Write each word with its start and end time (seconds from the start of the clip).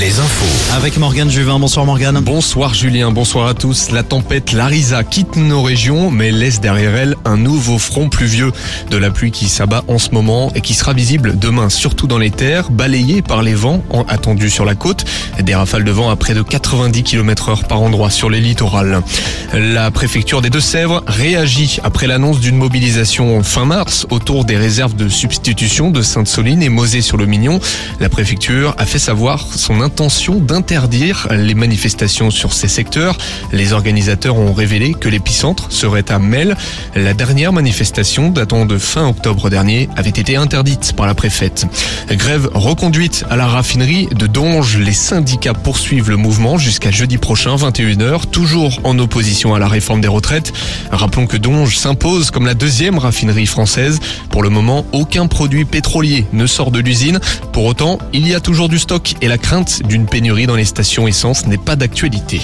Les 0.00 0.18
infos. 0.18 0.74
Avec 0.74 0.96
Morgane 0.96 1.30
Juvin. 1.30 1.60
Bonsoir 1.60 1.86
Morgane. 1.86 2.18
Bonsoir 2.18 2.74
Julien, 2.74 3.12
bonsoir 3.12 3.46
à 3.46 3.54
tous. 3.54 3.92
La 3.92 4.02
tempête 4.02 4.50
Larisa 4.50 5.04
quitte 5.04 5.36
nos 5.36 5.62
régions, 5.62 6.10
mais 6.10 6.32
laisse 6.32 6.60
derrière 6.60 6.96
elle 6.96 7.14
un 7.24 7.36
nouveau 7.36 7.78
front 7.78 8.08
pluvieux. 8.08 8.50
De 8.90 8.96
la 8.96 9.12
pluie 9.12 9.30
qui 9.30 9.48
s'abat 9.48 9.84
en 9.86 9.98
ce 9.98 10.10
moment 10.10 10.50
et 10.56 10.62
qui 10.62 10.74
sera 10.74 10.94
visible 10.94 11.38
demain, 11.38 11.68
surtout 11.70 12.08
dans 12.08 12.18
les 12.18 12.32
terres, 12.32 12.70
balayée 12.72 13.22
par 13.22 13.42
les 13.42 13.54
vents 13.54 13.84
attendus 14.08 14.50
sur 14.50 14.64
la 14.64 14.74
côte. 14.74 15.04
Des 15.40 15.54
rafales 15.54 15.84
de 15.84 15.92
vent 15.92 16.10
à 16.10 16.16
près 16.16 16.34
de 16.34 16.42
90 16.42 17.04
km 17.04 17.50
heure 17.50 17.64
par 17.64 17.80
endroit 17.80 18.10
sur 18.10 18.30
les 18.30 18.40
littorales. 18.40 19.00
La 19.52 19.92
préfecture 19.92 20.42
des 20.42 20.50
Deux-Sèvres 20.50 21.04
réagit 21.06 21.78
après 21.84 22.08
l'annonce 22.08 22.40
d'une 22.40 22.56
mobilisation 22.56 23.44
fin 23.44 23.64
mars 23.64 24.08
autour 24.10 24.44
des 24.44 24.56
réserves 24.56 24.96
de 24.96 25.08
substitution 25.08 25.92
de 25.92 26.02
Sainte-Soline 26.02 26.64
et 26.64 26.68
Mosée-sur-le-Mignon. 26.68 27.60
La 28.00 28.08
préfecture 28.08 28.74
a 28.76 28.86
fait 28.86 28.98
savoir 28.98 29.46
son 29.64 29.80
intention 29.80 30.40
d'interdire 30.40 31.26
les 31.30 31.54
manifestations 31.54 32.30
sur 32.30 32.52
ces 32.52 32.68
secteurs. 32.68 33.16
Les 33.50 33.72
organisateurs 33.72 34.36
ont 34.36 34.52
révélé 34.52 34.92
que 34.92 35.08
l'épicentre 35.08 35.72
serait 35.72 36.12
à 36.12 36.18
Mel. 36.18 36.54
La 36.94 37.14
dernière 37.14 37.50
manifestation 37.50 38.28
datant 38.28 38.66
de 38.66 38.76
fin 38.76 39.08
octobre 39.08 39.48
dernier 39.48 39.88
avait 39.96 40.10
été 40.10 40.36
interdite 40.36 40.92
par 40.94 41.06
la 41.06 41.14
préfète. 41.14 41.64
Grève 42.10 42.50
reconduite 42.52 43.24
à 43.30 43.36
la 43.36 43.46
raffinerie 43.46 44.06
de 44.14 44.26
Donge. 44.26 44.76
Les 44.76 44.92
syndicats 44.92 45.54
poursuivent 45.54 46.10
le 46.10 46.18
mouvement 46.18 46.58
jusqu'à 46.58 46.90
jeudi 46.90 47.16
prochain 47.16 47.56
21h, 47.56 48.26
toujours 48.30 48.80
en 48.84 48.98
opposition 48.98 49.54
à 49.54 49.58
la 49.58 49.68
réforme 49.68 50.02
des 50.02 50.08
retraites. 50.08 50.52
Rappelons 50.90 51.26
que 51.26 51.38
Donge 51.38 51.78
s'impose 51.78 52.30
comme 52.30 52.44
la 52.44 52.54
deuxième 52.54 52.98
raffinerie 52.98 53.46
française. 53.46 53.98
Pour 54.28 54.42
le 54.42 54.50
moment, 54.50 54.84
aucun 54.92 55.26
produit 55.26 55.64
pétrolier 55.64 56.26
ne 56.34 56.46
sort 56.46 56.70
de 56.70 56.80
l'usine. 56.80 57.18
Pour 57.52 57.64
autant, 57.64 57.98
il 58.12 58.28
y 58.28 58.34
a 58.34 58.40
toujours 58.40 58.68
du 58.68 58.78
stock 58.78 59.14
et 59.22 59.28
la 59.28 59.38
crainte 59.38 59.53
d'une 59.62 60.06
pénurie 60.06 60.46
dans 60.46 60.56
les 60.56 60.64
stations 60.64 61.06
essence 61.06 61.46
n'est 61.46 61.58
pas 61.58 61.76
d'actualité. 61.76 62.40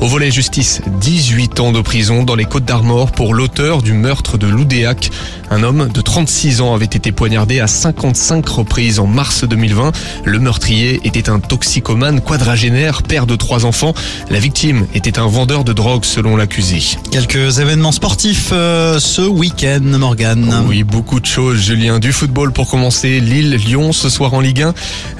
Au 0.00 0.06
volet 0.06 0.30
justice, 0.30 0.82
18 1.00 1.60
ans 1.60 1.72
de 1.72 1.80
prison 1.80 2.22
dans 2.22 2.34
les 2.34 2.44
Côtes 2.44 2.64
d'Armor 2.64 3.12
pour 3.12 3.32
l'auteur 3.34 3.82
du 3.82 3.94
meurtre 3.94 4.36
de 4.36 4.46
Loudéac. 4.46 5.10
Un 5.50 5.62
homme 5.62 5.88
de 5.88 6.00
36 6.00 6.60
ans 6.60 6.74
avait 6.74 6.84
été 6.84 7.12
poignardé 7.12 7.60
à 7.60 7.66
55 7.66 8.46
reprises 8.46 9.00
en 9.00 9.06
mars 9.06 9.44
2020. 9.44 9.92
Le 10.24 10.38
meurtrier 10.38 11.00
était 11.04 11.28
un 11.30 11.40
toxicomane 11.40 12.20
quadragénaire, 12.20 13.02
père 13.02 13.26
de 13.26 13.36
trois 13.36 13.64
enfants. 13.64 13.94
La 14.28 14.38
victime 14.38 14.86
était 14.94 15.18
un 15.18 15.26
vendeur 15.26 15.64
de 15.64 15.72
drogue 15.72 16.04
selon 16.04 16.36
l'accusé. 16.36 16.82
Quelques 17.10 17.58
événements 17.58 17.92
sportifs 17.92 18.50
euh, 18.52 19.00
ce 19.00 19.22
week-end, 19.22 19.80
Morgane. 19.82 20.64
Oui, 20.68 20.84
beaucoup 20.84 21.20
de 21.20 21.26
choses, 21.26 21.58
Julien. 21.58 21.98
Du 21.98 22.12
football 22.12 22.52
pour 22.52 22.68
commencer. 22.68 23.18
Lille, 23.18 23.54
Lyon 23.54 23.92
ce 23.92 24.08
soir 24.08 24.34
en 24.34 24.40
Ligue 24.40 24.62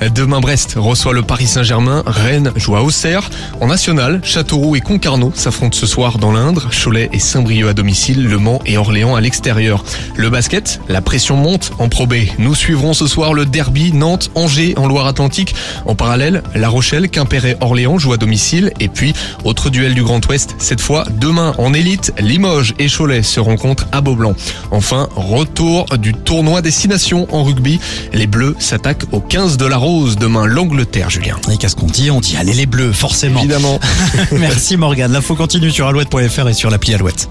1. 0.00 0.08
Demain, 0.14 0.40
Brest 0.40 0.74
reçoit 0.76 1.12
le 1.12 1.22
Paris 1.30 1.46
Saint-Germain. 1.46 2.02
Rennes 2.06 2.50
joue 2.56 2.74
à 2.74 2.82
Auxerre. 2.82 3.30
En 3.60 3.68
national, 3.68 4.20
Châteauroux 4.24 4.74
et 4.74 4.80
Concarneau 4.80 5.30
s'affrontent 5.32 5.78
ce 5.78 5.86
soir 5.86 6.18
dans 6.18 6.32
l'Indre. 6.32 6.70
Cholet 6.72 7.08
et 7.12 7.20
Saint-Brieuc 7.20 7.68
à 7.68 7.72
domicile. 7.72 8.26
Le 8.26 8.36
Mans 8.36 8.60
et 8.66 8.76
Orléans 8.76 9.14
à 9.14 9.20
l'extérieur. 9.20 9.84
Le 10.16 10.28
basket, 10.28 10.80
la 10.88 11.00
pression 11.00 11.36
monte 11.36 11.70
en 11.78 11.88
Pro 11.88 12.08
B. 12.08 12.14
Nous 12.38 12.56
suivrons 12.56 12.94
ce 12.94 13.06
soir 13.06 13.32
le 13.32 13.46
derby 13.46 13.92
Nantes-Angers 13.92 14.74
en 14.76 14.88
Loire-Atlantique. 14.88 15.54
En 15.86 15.94
parallèle, 15.94 16.42
La 16.56 16.68
Rochelle, 16.68 17.08
Quimper 17.08 17.46
et 17.46 17.56
Orléans 17.60 17.96
jouent 17.96 18.14
à 18.14 18.16
domicile. 18.16 18.72
Et 18.80 18.88
puis, 18.88 19.12
autre 19.44 19.70
duel 19.70 19.94
du 19.94 20.02
Grand 20.02 20.26
Ouest. 20.28 20.56
Cette 20.58 20.80
fois, 20.80 21.04
demain 21.20 21.54
en 21.58 21.72
élite, 21.72 22.12
Limoges 22.18 22.74
et 22.80 22.88
Cholet 22.88 23.22
se 23.22 23.38
rencontrent 23.38 23.86
à 23.92 24.00
Beaublanc. 24.00 24.34
Enfin, 24.72 25.08
retour 25.14 25.84
du 25.96 26.12
tournoi 26.12 26.60
Destination 26.60 27.28
en 27.30 27.44
rugby. 27.44 27.78
Les 28.12 28.26
Bleus 28.26 28.56
s'attaquent 28.58 29.06
au 29.12 29.20
15 29.20 29.58
de 29.58 29.66
la 29.66 29.76
Rose 29.76 30.16
demain 30.16 30.44
l'Angleterre, 30.44 31.08
Julien. 31.20 31.36
Et 31.52 31.56
qu'est-ce 31.56 31.76
qu'on 31.76 31.86
dit? 31.86 32.10
On 32.10 32.20
dit 32.20 32.36
allez 32.36 32.52
les 32.52 32.66
bleus, 32.66 32.92
forcément. 32.92 33.40
Évidemment. 33.40 33.78
Merci 34.32 34.76
Morgane. 34.76 35.12
L'info 35.12 35.34
continue 35.34 35.70
sur 35.70 35.86
alouette.fr 35.86 36.48
et 36.48 36.54
sur 36.54 36.70
l'appli 36.70 36.94
Alouette. 36.94 37.28